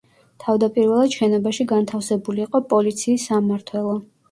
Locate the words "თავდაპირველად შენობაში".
0.45-1.67